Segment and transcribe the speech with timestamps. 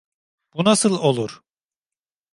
[0.53, 1.43] Bu nasıl olur?